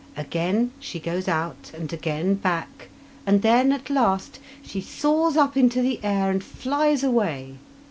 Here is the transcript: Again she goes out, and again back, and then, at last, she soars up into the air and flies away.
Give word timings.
Again 0.17 0.71
she 0.79 0.99
goes 0.99 1.27
out, 1.27 1.69
and 1.75 1.93
again 1.93 2.33
back, 2.33 2.89
and 3.27 3.43
then, 3.43 3.71
at 3.71 3.91
last, 3.91 4.39
she 4.63 4.81
soars 4.81 5.37
up 5.37 5.55
into 5.55 5.83
the 5.83 5.99
air 6.03 6.31
and 6.31 6.43
flies 6.43 7.03
away. 7.03 7.59